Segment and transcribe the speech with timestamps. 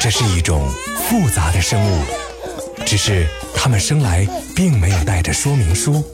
[0.00, 0.68] 这是一种
[1.08, 2.04] 复杂的生物，
[2.84, 3.24] 只是
[3.54, 6.04] 它们生来并没有带着说明书。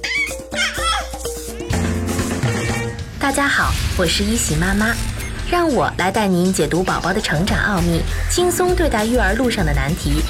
[3.19, 4.95] 大家好，我是一喜妈妈，
[5.51, 10.23] 让我来带您解读宝宝的成长奥秘，轻松对待育儿路上的难题。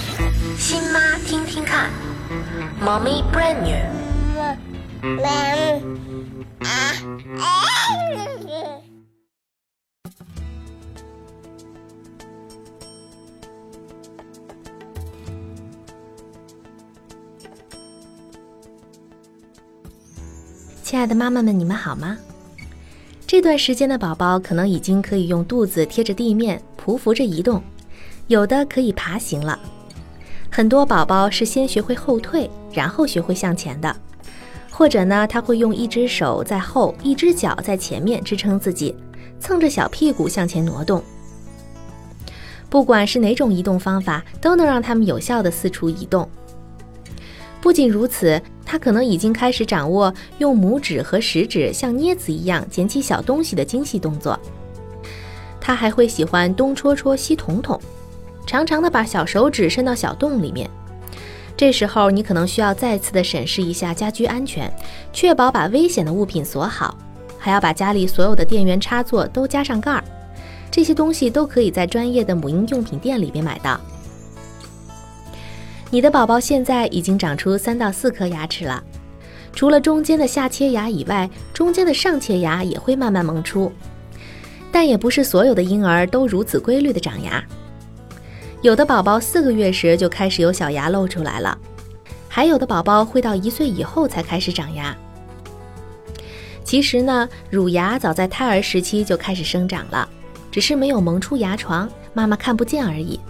[0.57, 1.91] 新妈听听看
[2.80, 3.77] ，Mommy brand new。
[20.83, 22.16] 亲爱的妈妈们，你们好吗？
[23.27, 27.62] 这段时间的宝宝可能已经可以用肚子贴着地面匍匐着移动，
[28.27, 29.59] 有的可以爬行了。
[30.51, 33.95] 很多宝宝是先学会后退，然后学会向前的，
[34.78, 38.95] 或者呢，他会用一只手在后，一只脚在前面支撑自己，
[39.41, 41.02] 蹭着小屁股向前挪动。
[42.70, 46.30] 不管是哪种移动方法，都能让他们有效的四处移动。
[47.60, 54.38] 不仅如此，他可能已经开始掌握用拇指和食指像镊子一样捡起小东西的精细动作。
[55.60, 57.80] 他还会喜欢东戳戳西捅捅，
[58.46, 60.70] 长长的把小手指伸到小洞里面。
[61.59, 64.72] 这时候，你可能需要再次的审视一下家居安全，
[65.12, 66.97] 确保把危险的物品锁好，
[67.37, 70.04] 还要把家里所有的电源插座都加上盖儿。
[70.70, 73.81] 这些东西都可以在专业的母婴用品店里面买到。
[75.91, 78.81] 你的宝宝现在已经长出三到四颗牙齿了，
[79.53, 83.72] 除了中间的下切牙以外，中间的上切牙也会慢慢萌出。
[84.70, 87.42] 但也不是所有的婴儿都如此规律的长牙，
[88.60, 91.56] 有的宝宝四个月时就开始有小牙露出来了，
[92.28, 94.97] 还有的宝宝会到一岁以后才开始长牙。
[96.64, 100.09] 其实呢，乳牙早在胎儿时期就开始生长了，
[100.50, 103.20] 只是没有萌出牙床，妈妈看不见而已。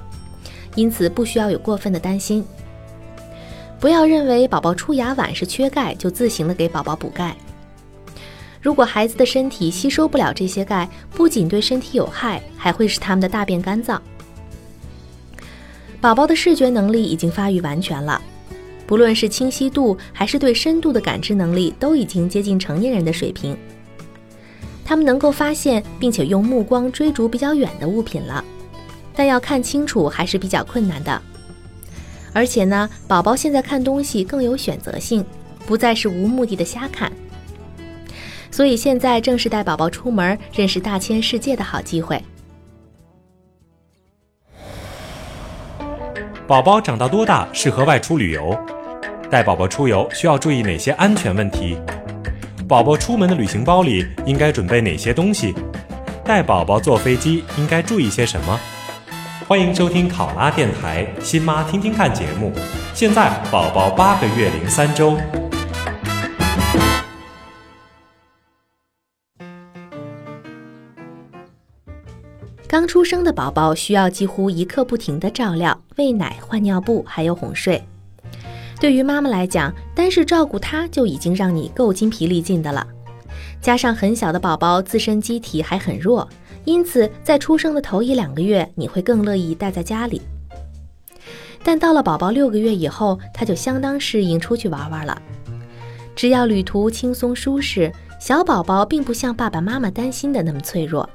[0.74, 2.42] 因此不需要有过分的担心。
[3.78, 7.36] 不要认为宝宝出牙晚是缺钙，就自行的给宝宝补钙。
[8.62, 13.98] 如果孩子的身体吸收不了这些钙，不仅对身体有害，还会使他们的大便干燥。
[16.00, 18.20] 宝宝的视觉能力已经发育完全了，
[18.86, 23.56] 不论是清晰度还是对深度的感知能力，都已经接近成年人的水平。
[24.84, 28.42] 他们能够发现并且用目光追逐比较远的物品了。
[29.12, 31.20] 但要看清楚还是比较困难的，
[32.32, 35.24] 而且呢，宝宝现在看东西更有选择性，
[35.66, 37.10] 不再是无目的的瞎看。
[38.52, 42.22] 所以现在正是带宝宝出门认识大千世界的好机会。
[46.48, 48.58] 宝宝长到多大适合外出旅游？
[49.30, 51.76] 带宝宝出游需要注意哪些安全问题？
[52.66, 55.54] 宝宝出门的旅行包里应该准备哪些东西？
[56.24, 58.58] 带宝宝坐飞机应该注意些什么？
[59.46, 62.50] 欢迎收听考拉电台《新妈听听看》节目。
[62.94, 65.18] 现在宝宝八个月零三周。
[72.68, 77.82] 刚出生的宝宝需要几乎一刻不停的照料、喂奶、换尿布，还有哄睡。
[78.78, 82.86] 对于妈妈来讲，单是照顾他就已经让你够精疲力尽的了。
[83.62, 86.28] 加上很小的宝宝自身机体还很弱。
[86.66, 90.20] 因此，在出生的头一两个月，你会更乐意待在家里。
[91.62, 95.22] 但到了宝宝六个月以后，他就相当适应出去玩玩了。
[96.14, 97.90] 只要旅途轻松舒适，
[98.20, 101.08] 小宝宝并不像爸爸妈妈担心的那么脆弱。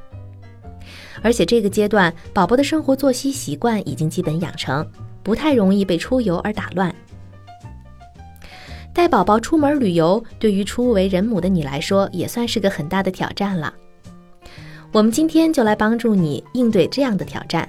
[1.21, 4.85] 而且这个阶段，宝宝的生活作息习惯已经基本养成，
[5.21, 6.93] 不太容易被出游而打乱。
[8.93, 13.73] 带宝宝出门旅游，对于初为人母的你来说，也算是个很大的挑战了。
[14.91, 17.67] 我们今天就来帮助你应对这样的挑战。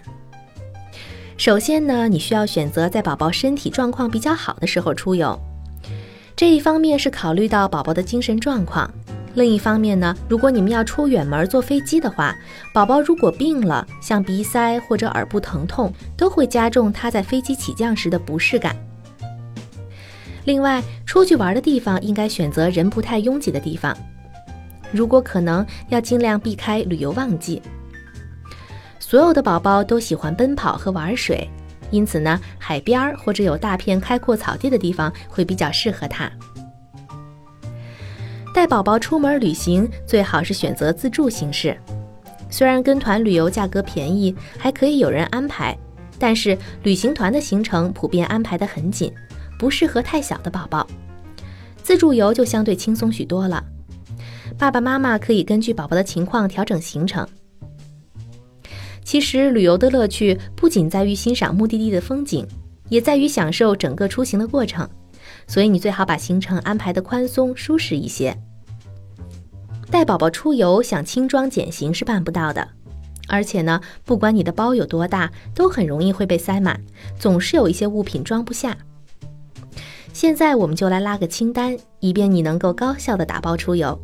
[1.39, 5.39] 首先呢，你需要选择在宝宝身体状况比较好的时候出游。
[6.37, 8.93] 这一方面是考虑到宝宝的精神状况，
[9.34, 12.36] 另一方面呢，如果你们要出远门坐飞机的话，
[12.72, 18.77] 宝宝如果病了，像鼻塞或者耳部疼痛，都会加重他在飞机起降时的不适感。
[20.45, 23.97] 另外，出去玩的地方应该选择人不太拥挤的地方。
[24.92, 27.60] 如果可能，要尽量避开旅游旺季。
[29.01, 31.51] 所有的宝宝都喜欢奔跑和玩水，
[31.91, 36.31] 因此呢，海边或者有大片开阔草地的地方会比较适合他。
[38.54, 41.77] 带宝宝出门旅行，最好是选择自助形式。
[42.48, 45.77] 虽然跟团旅游价格便宜，还可以有人安排，
[46.21, 49.12] 但是旅行团的行程普遍安排得很紧，
[49.59, 50.86] 不适合太小的宝宝。
[51.83, 53.60] 自助游就相对轻松许多了。
[54.57, 57.27] 爸爸妈妈可以根据宝宝的情况调整行程。
[59.03, 62.47] 其实，旅游的乐趣不仅在于欣赏目的地的风景，
[62.89, 64.89] 也在于享受整个出行的过程。
[65.47, 68.37] 所以，你最好把行程安排的宽松舒适一些。
[69.91, 72.69] 带宝宝出游想轻装简行是办不到的，
[73.29, 76.81] 而且呢，不管你的包有多大，都很容易会被塞满，
[77.19, 78.77] 总是有一些物品装不下。
[80.13, 84.01] 现在我们就来拉个清单，以便你能够高效的打包出游。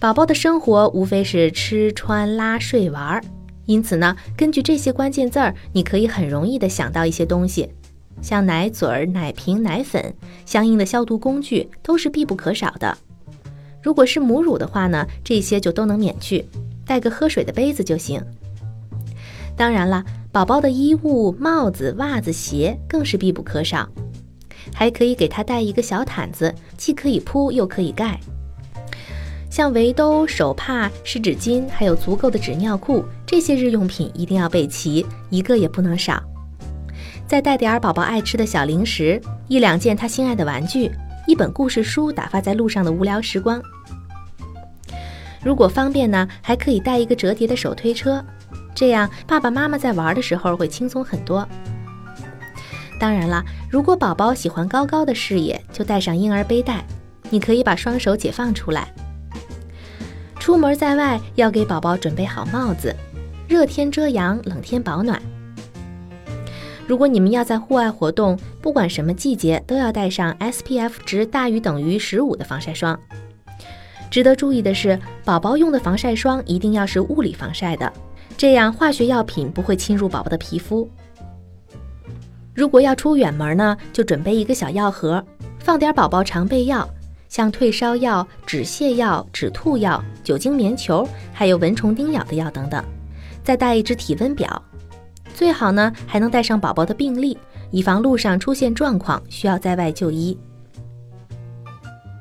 [0.00, 3.22] 宝宝的生活无非是吃穿拉睡玩儿，
[3.66, 7.72] 因此呢，根据这些关键字儿，你可以很容易的想到一些东西，
[8.22, 10.14] 像奶嘴儿、奶瓶、奶粉，
[10.46, 12.96] 相应的消毒工具都是必不可少的。
[13.82, 16.46] 如果是母乳的话呢，这些就都能免去，
[16.86, 18.22] 带个喝水的杯子就行。
[19.56, 23.88] 当然了，宝宝的衣物、帽子、袜子、鞋更是必不可少，
[24.72, 28.18] 还可以给他带一个小毯子，既可以铺又可以盖。
[29.50, 36.22] 像围兜、手帕、湿纸巾，还有足够的纸尿裤，这些日用品一定要备齐，一个也不能少。
[37.26, 40.90] 再带点儿宝宝爱吃的小零食，一两件他心爱的玩具，
[41.26, 43.60] 一本故事书，打发在路上的无聊时光。
[45.42, 48.22] 如果方便呢，还可以带一个折叠的手推车，
[48.74, 51.48] 这样爸爸妈妈在玩的时候会轻松很多。
[53.00, 56.84] 当然了，如果宝宝喜欢高高的视野，就带上婴儿背带，
[57.30, 58.92] 你可以把双手解放出来。
[60.38, 62.94] 出门在外要给宝宝准备好帽子，
[63.48, 65.20] 热天遮阳，冷天保暖。
[66.92, 73.00] 如果你们要在户外活动，不管什么季节，都要带上 SPF 值大于等于十五的防晒霜。
[74.10, 77.90] 值得注意的是，宝宝用的防晒霜一定要是物理防晒的，
[78.36, 80.86] 这样化学药品不会侵入宝宝的皮肤。
[82.52, 85.24] 如果要出远门呢，就准备一个小药盒，
[85.60, 86.86] 放点宝宝常备药。
[87.26, 92.84] 像退烧药、止泻药、止吐药、酒精棉球，还有蚊虫叮咬的药等等，
[93.42, 94.62] 再带一只体温表，
[95.34, 97.36] 最好呢还能带上宝宝的病历，
[97.70, 100.38] 以防路上出现状况需要在外就医。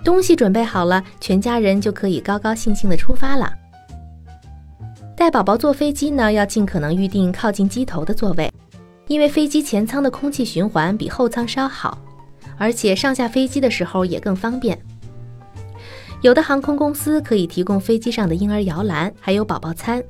[0.03, 3.51] 东西准备好了，全家人就可以高高兴兴的出发了。
[5.15, 8.51] 带宝宝坐飞机呢，要尽可能预定靠近机头的座位，
[9.07, 11.99] 因为飞机前舱的空气循环比后舱稍好，
[12.57, 14.75] 而且上下飞机的时候也更方便。
[16.21, 20.03] 有的航空公司可以提供飞机上的婴儿摇篮，还有宝宝餐。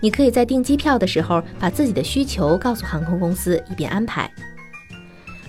[0.00, 4.30] 你可以在订机票的时候把自己的需求告诉航空公司，以便安排。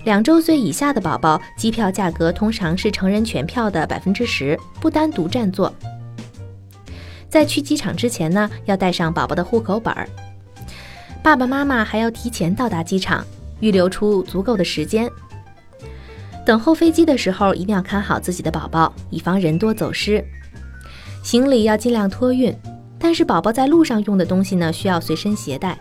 [0.04, 5.72] 两周岁以下的宝宝，机票价格通常是成人全票的百分之十，不单独占座。
[7.28, 10.08] 在去机场之前呢，要带上宝宝的户口本儿。
[11.22, 13.24] 爸爸妈妈还要提前到达机场，
[13.60, 15.08] 预留出足够的时间。
[16.44, 20.22] 等候飞机的时候，一定要看好自己的宝宝，以防人多走失。
[21.22, 22.52] 行李要尽量托运，
[23.02, 25.76] 但是宝宝在路上用的东西呢，需要随身携带。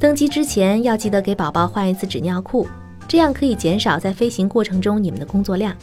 [0.00, 2.66] 登机之前要记得给宝宝换一次纸尿裤，
[3.06, 5.76] 这样可以减少在飞行过程中你们的工作量。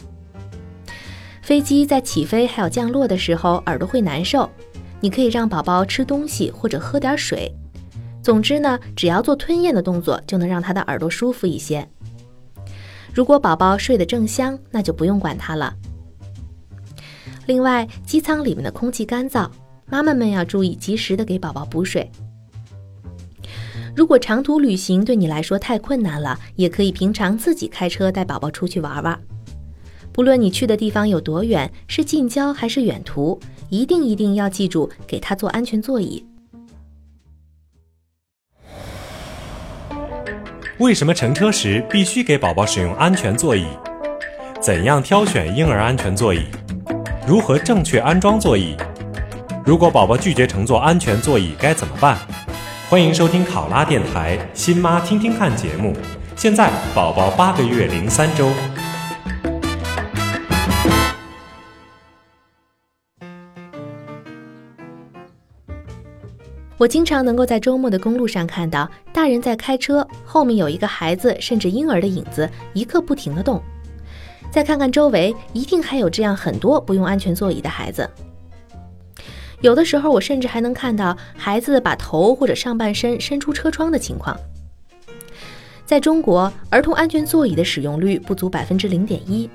[1.42, 4.50] 飞机在起飞还有降落的时候，耳朵会难受，
[4.98, 7.54] 你可以让宝宝吃东西或者喝点水。
[8.20, 11.88] 总之呢，只要做吞咽的动作，就能让他的耳朵舒服一些。
[13.14, 15.72] 如果宝宝睡得正香，那就不用管他了。
[17.46, 19.48] 另外，机舱里面的空气干燥，
[19.88, 22.10] 妈妈们要注意及时的给宝宝补水。
[23.94, 29.18] 如果长途旅行对你来说太困难了，也可以平常自己开车带宝宝出去玩玩。
[30.12, 33.38] 不论你去的地方有多远，是近郊还是远途，
[33.70, 36.24] 一定一定要记住给他坐安全座椅。
[40.78, 43.66] 为什么乘车时必须给宝宝使用安全座椅？
[44.60, 46.40] 怎样挑选婴儿安全座椅？
[47.26, 48.76] 如何正确安装座椅？
[49.66, 52.16] 如果宝宝拒绝乘坐安全座椅该怎么办？
[52.88, 55.92] 欢迎收听考拉电台“新妈听听看”节目。
[56.36, 58.48] 现在宝宝八个月零三周。
[66.78, 73.60] 我经常能够在周末的公路上看到大人在开车，后面有一个孩子甚至婴儿的影子，一刻不停的动。
[74.48, 78.08] 再看看周围，一定还有这样很多不用安全座椅的孩子。
[79.62, 84.36] 有的时候，我甚至还能看到孩子把头或者上半身伸出车窗的情况。
[85.84, 89.48] 在中国，儿童安全座椅的使用率不足百分之零点一，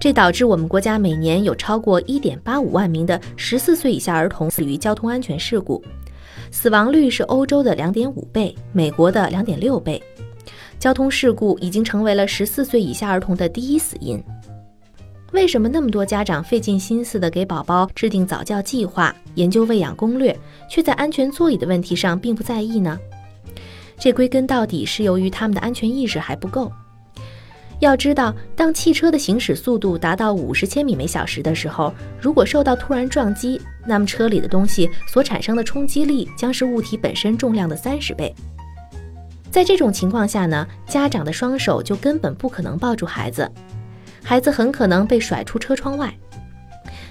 [0.00, 5.82] 这导致我们国家每年有超过一点八五万名的十四岁以下儿童死于交通安全事故。
[6.50, 10.02] 死亡率是欧洲的两点五倍，美国的两点六倍。
[10.78, 14.22] 交通事故已经成为了十四岁以下儿童的第一死因。
[15.32, 20.34] 为什么那么多家长费尽心思的给宝宝制定早教计划、研究喂养攻略，
[20.70, 22.98] 却在安全座椅的问题上并不在意呢？
[23.98, 26.72] 这归根到底是由于他们的安全意识还不够。
[27.78, 38.34] 要知道，当汽车的行驶速度达到五十千米每小时的时候，如果受到突然撞击，那么车里的东西所产生的冲击力将是物体本身重量的三十倍。
[39.50, 43.48] 在这种情况下呢，家长的双手就根本不可能抱住孩子，
[44.22, 46.12] 孩子很可能被甩出车窗外。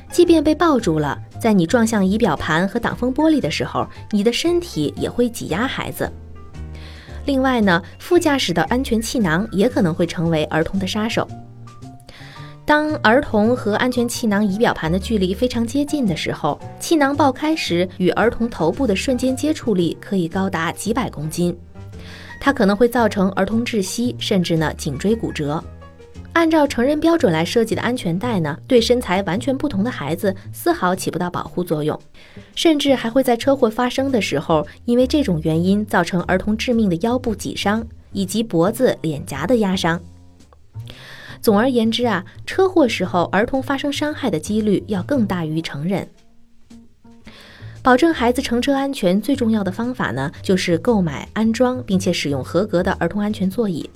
[0.09, 6.11] 即便被抱住了，在你撞向仪表盘和挡风玻璃的时候，你的身体也会挤压孩子。
[7.25, 11.27] 另外呢，副驾驶的安全气囊也可能会成为儿童的杀手。
[12.65, 21.57] 当儿童和安全气囊仪表盘的距离非常接近的时候，气囊爆开时与儿童头部的瞬间接触力可以高达几百公斤，
[22.39, 25.61] 它可能会造成儿童窒息，甚至呢颈椎骨折。
[26.37, 31.99] 按照成人标准来设计的安全带呢，对身材完全不同的孩子丝毫起不到保护作用，
[32.53, 39.99] 甚至还会在车祸发生的时候，因为这种原因造成儿童致命的腰部挤伤以及脖子、脸颊的压伤。
[41.41, 46.07] 总而言之啊，车祸时候儿童发生伤害的几率要更大于成人。
[47.81, 53.89] 保证孩子乘车安全最重要的方法呢，就是购买、安装并且使用合格的儿童安全座椅。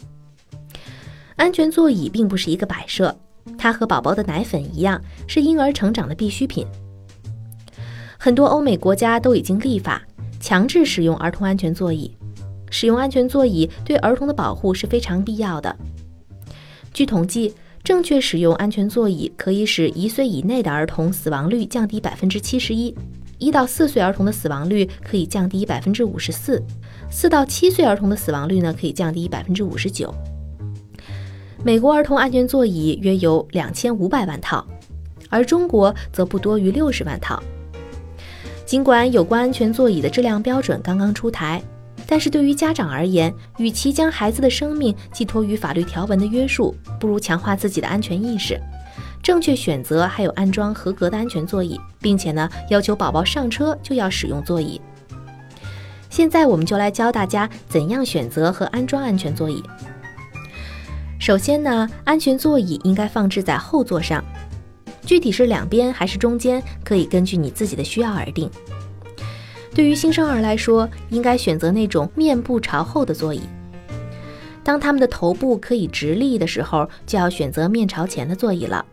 [1.42, 3.18] 安全座椅并不是一个摆设，
[3.58, 6.64] 它和宝宝的奶粉一样，是婴儿成长的必需品。
[8.20, 10.04] 很多欧美国家都已经立法
[10.40, 12.16] 强制使用儿童安全座椅，
[12.70, 15.76] 使用安全座椅对儿童的保护是非常必要的。
[16.94, 22.96] 据统计，正确使用安全座椅可以使一岁以内的儿童死亡率降低百分之七十一，
[23.40, 26.62] 一到四岁儿童的死亡率可以降低百分之五十四，
[27.10, 30.14] 四到七岁儿童的死亡率呢可以降低百分之五十九。
[31.64, 34.66] 美国儿童安全座椅约有两千五百万套，
[35.30, 37.42] 而中国则不多于六十万套。
[38.66, 41.62] 尽管有关安全座椅的质量标准刚刚出台，
[42.08, 48.60] 但是对于家长而言，与其将孩子的生命寄托于法律条文的约束，不如强化自己的安全意识，
[49.22, 54.82] 正确选择还有安装合格的安全座椅，并且呢，要求宝宝上车就要使用座椅。
[56.10, 59.64] 现在我们就来教大家怎样选择和安装安全座椅。
[61.22, 64.26] 首先呢，安全座椅应该放置在后座上，
[65.06, 68.50] 具体是两边还是中间，可以根据你自己的需要而定。
[69.72, 73.42] 对于新生儿来说，应该选择那种面部朝后的座椅。
[74.64, 78.84] 当他们的头部可以直立的时候，就要选择面朝前的座椅了。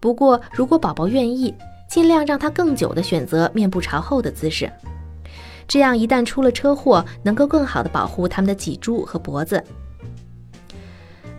[0.00, 1.54] 不过，如果宝宝愿意，
[1.88, 4.68] 尽量让他更久的选择面部朝后的姿势，
[5.68, 9.62] 这样一旦出了车祸，能够更好的保护他们的脊柱和脖子。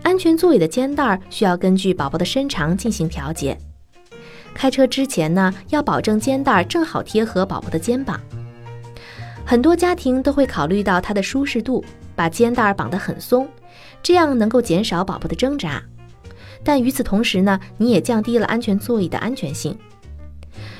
[0.06, 3.58] 安全座椅的肩带需要根据宝宝的身长进行调节。
[4.54, 8.20] 开车之前呢，要保证肩带正好贴合宝宝的肩膀。
[9.44, 11.84] 很多家庭都会考虑到它的舒适度，
[12.14, 13.48] 把肩带绑得很松，
[14.00, 15.82] 这样能够减少宝宝的挣扎。
[16.62, 19.76] 但与此同时呢，你也降低了安全座椅的安全性。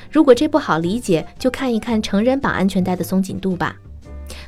[0.09, 3.75] 如果这不好理解，就看一看成人绑安全带的松紧度吧。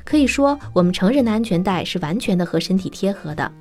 [0.05, 3.51] 可以说，我们成人的安全带是完全的和身体贴合的。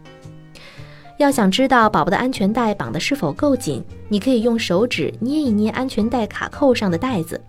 [1.19, 7.41] 要想知道宝宝的安全带绑的是否够紧，你可以用手指捏一捏安全带卡扣上的带子。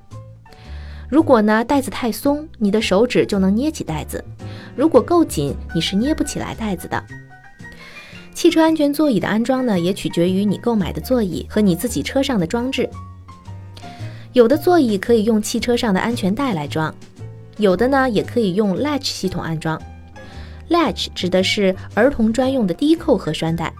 [1.08, 4.18] 如果呢带子太松，你的手指就能捏起带子；
[4.76, 7.04] 如果够紧，你是捏不起来带子的。
[8.34, 12.90] 汽车安全座椅的安装呢，也取决于你购买的座椅和你自己车上的装置。
[14.34, 16.94] 有的座椅可以用汽车上的安全带来装，
[17.58, 19.80] 有的呢也可以用 Latch 系统安装。
[20.70, 23.74] Latch 指的是儿童专用的低扣和栓带。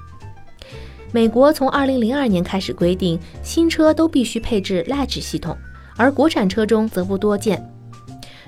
[1.12, 5.58] 美国从2002年开始规定，新车都必须配置 Latch 系统，
[5.96, 7.64] 而国产车中则不多见。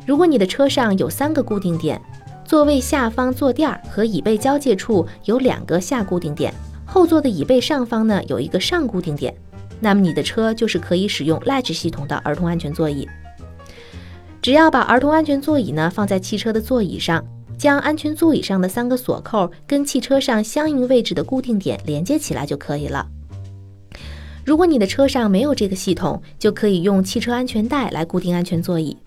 [0.06, 2.02] 如果你的车上有三个固定点，
[2.46, 6.54] 座位下方坐垫和椅背交界处有两个下固定点，
[6.86, 9.34] 后座的椅背上方呢有一个上固定点，
[9.80, 13.08] 那么你的车就是可以使用 Latch 系统的儿童安全座椅。
[14.42, 17.24] 只要把儿童安全座椅呢放在汽车的座椅上。
[17.62, 23.08] 将安全座椅上的三个锁扣跟汽车上相应位置的固定点连接起来就可以了。
[24.44, 28.98] 如果你的车上没有这个系统，就可以用汽车安全带来固定安全座椅。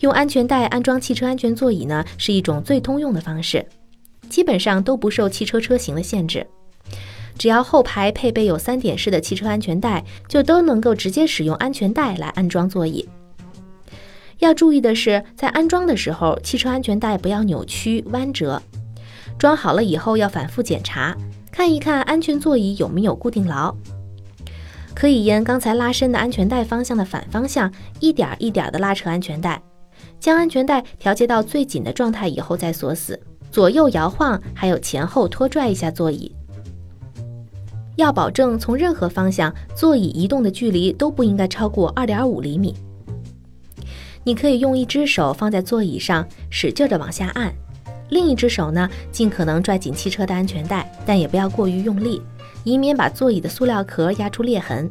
[0.00, 3.66] 用安全带安装汽车安全座椅呢，是一种最通用的方式，
[4.30, 6.46] 基本上都不受汽车车型的限制。
[7.36, 13.06] 只要后排配备有三点式的汽车安全带，就都能够直接使用安全带来安装座椅。
[14.38, 18.60] 要注意的是，在安装的时候，汽车安全带不要扭曲弯折。
[19.38, 21.16] 装好了以后，要反复检查，
[21.50, 23.74] 看一看安全座椅有没有固定牢。
[24.94, 29.60] 可以沿刚才拉伸的安全带方向的反方向，一点一点地拉扯安全带，
[30.18, 33.18] 将安全带调节到最紧的状态以后再锁死。
[33.50, 36.30] 左右摇晃，还有前后拖拽一下座椅。
[37.96, 42.74] 要保证从任何方向座椅移动的距离都不应该超过二点五厘米。
[44.26, 47.54] 你可以用一只手放在座椅上，使劲地往下按，
[48.08, 52.20] 另一只手呢，尽可能拽紧汽车的安全带，但也不要过于用力，
[52.64, 54.90] 以免把座椅的塑料壳压出裂痕。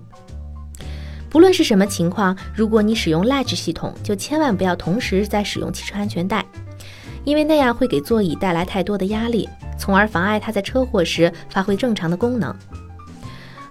[1.30, 6.46] 不论是什么情况，如果你使用 Latch 系统，就千万不要同时在使用汽车安全带，
[7.26, 12.56] 因为那样会给座椅带来太多的压力，从而妨碍它在车祸时发挥正常的功能。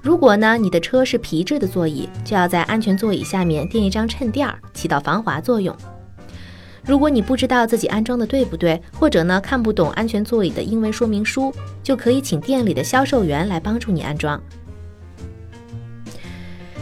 [0.05, 5.75] 如果呢，你的车是皮质的座椅，就要在安全座椅下面垫一张衬垫儿，起到防滑作用。
[6.85, 11.51] 如果你不知道自己安装的对不对，或者呢看不懂安全座椅的英文说明书，
[11.83, 14.39] 就可以请店里的销售员来帮助你安装。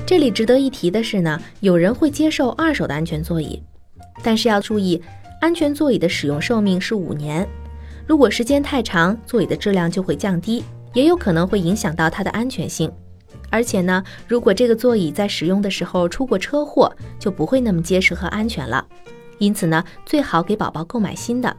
[0.04, 3.62] 这里值得一提的是呢，有人会接受二手的安全座椅，
[4.24, 5.00] 但是要注意，
[5.40, 7.48] 安全座椅的使用寿命是五年，
[8.04, 12.92] 如果时间太长，座椅的质量就会降低，也有可能会影响到它的安全性。
[13.52, 18.84] 而且呢，如果这个座椅在使用的时候出过车祸，就不会那么结实和安全了。
[19.36, 21.54] 因此呢，最好给宝宝购买新的。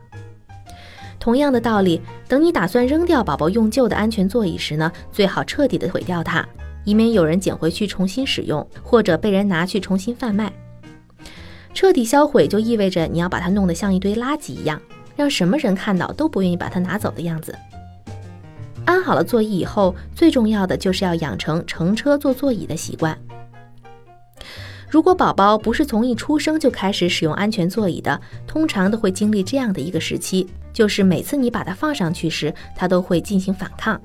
[1.19, 6.43] 同样的道理，等你打算扔掉宝宝用旧的安全座椅时呢，最好彻底的毁掉它，
[6.83, 10.51] 以免有人捡回去重新使用，或者被人拿去重新贩卖。
[11.73, 14.81] 彻底销毁就意味着你要把它弄得像一堆垃圾一样，
[15.15, 17.55] 让什么人看到都不愿意把它拿走的样子。
[18.85, 23.17] 安好了座椅以后，最重要的就是要养成乘车坐座椅的习惯。
[24.89, 33.99] 如果宝宝不是从一出生就开始使用安全座椅的，通常都会经历这样的一个时期，就是每次你把它放上去时，它都会进行反抗。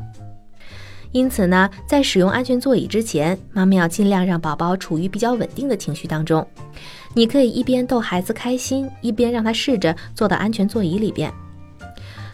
[1.13, 6.47] 因此呢，在使用安全座椅之前，妈妈要尽量让宝宝处于比较稳定的情绪当中。
[7.15, 11.33] 你可以一边逗孩子开心，一边让他试着坐到安全座椅里边。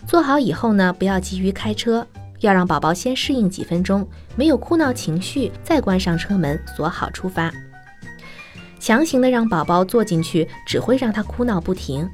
[0.06, 2.06] 坐好以后呢，不要急于开车。
[2.44, 7.50] 要让宝宝先适应几分钟，没有哭闹情绪，再关上车门，锁好出发。
[8.78, 12.06] 强行的让宝宝坐进去，只会让他哭闹不停。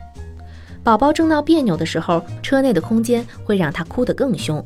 [0.85, 4.64] 宝宝正闹别扭的时候，车内的空间会让他哭得更凶。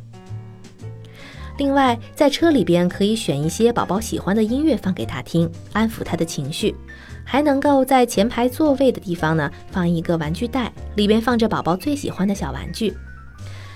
[1.57, 6.75] 另外，在车里边可以选一些宝宝喜欢的音乐放给他听，安抚他的情绪。
[7.25, 12.95] 还能够在前排座位的地方呢，放一个玩具袋，里边放着宝宝最喜欢的小玩具。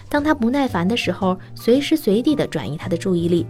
[0.09, 3.47] 当他不耐烦的时候，随时随地的转移他的注意力。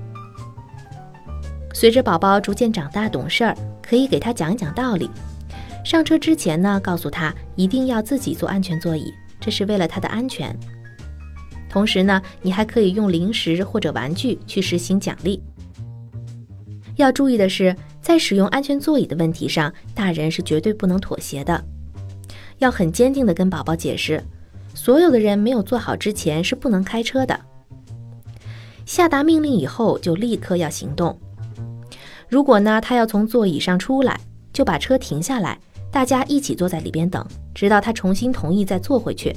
[1.72, 5.08] 随着宝宝逐渐长大懂事儿，可以给他讲讲道理。
[5.84, 10.54] 上车之前呢，告诉他一定要自己坐安全座椅，这是为了他的安全。
[11.70, 15.40] 同时呢，你还可以用零食或者玩具去实行奖励。
[16.96, 21.64] 要注意的是，在使用安全座椅的问题上，大人是绝对不能妥协的，
[22.58, 24.20] 要很坚定的跟宝宝解释。
[24.78, 27.38] 所有的人没有做好之前是不能开车的。
[28.86, 31.18] 下达命令以后就立刻要行动。
[32.28, 34.20] 如果呢他要从座椅上出来，
[34.52, 35.58] 就把车停下来，
[35.90, 39.34] 大家一起坐在里边等，直到他重新同意再坐回去。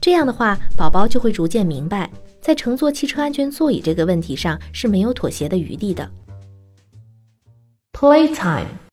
[0.00, 6.10] 这样的话，宝宝就会逐渐明白，在乘坐汽车安全座椅这个问题上是没有妥协的余地的。
[7.92, 8.87] Playtime。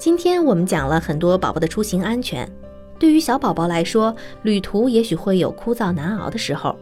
[0.00, 2.50] 今天我们讲了很多宝宝的出行安全。
[2.98, 6.74] 对于小宝宝来说，旅途也许会有枯燥难熬的时候。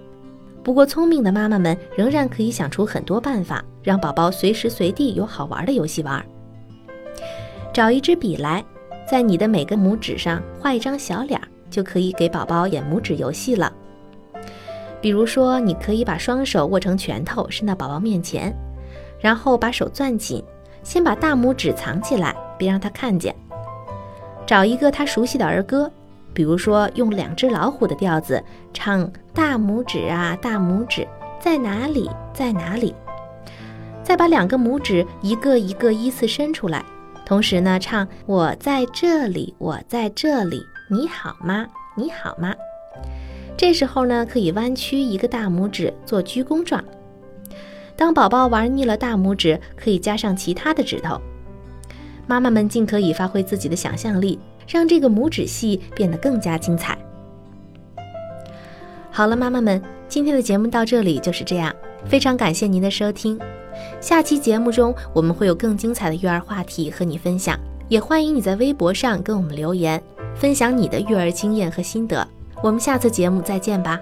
[0.63, 6.25] 不过，聪明的妈妈们仍然可以想出很多办法，让宝宝随时随地有好玩的游戏玩。
[7.73, 8.65] 找一支笔来，
[9.11, 13.73] 在你的每个拇指上画一张小脸，就可以给宝宝演拇指游戏了。
[15.01, 18.57] 比如说，你可以把双手握成拳头，伸到宝宝面前，
[19.19, 20.41] 然后把手攥紧，
[20.85, 22.33] 先把大拇指藏起来。
[22.59, 23.35] 别让他看见。
[24.47, 25.91] 找一个他熟悉的儿歌，
[26.35, 28.43] 比如说用两只老虎的调子
[28.73, 31.07] 唱“大拇指啊，大拇指
[31.39, 32.95] 在哪里，在哪里”。
[34.03, 36.83] 再把两个拇指一个一个依次伸出来，
[37.27, 41.67] 同时呢唱“我在这里，我在这里，你好吗？
[41.95, 42.55] 你好吗？”
[43.55, 46.83] 这时候呢，可以弯曲一个大拇指做鞠躬状。
[47.97, 51.21] 当宝宝玩腻了大拇指，可以加上其他的指头。
[52.29, 54.39] 妈妈们尽可以发挥自己的想象力，
[54.69, 56.97] 让这个拇指戏变得更加精彩。
[59.11, 63.37] 好了，妈妈们，今天的节目到这里就是这样，非常感谢您的收听。
[64.01, 70.01] 下期节目中我们会有更精彩的育儿话题和你分享，也欢迎你在微博上跟我们留言，
[70.35, 72.27] 分享你的育儿经验和心得。
[72.63, 73.99] 我们下次节目再见吧。